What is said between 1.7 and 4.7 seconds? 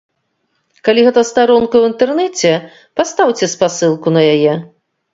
ў інтэрнэце, пастаўце спасылку на яе.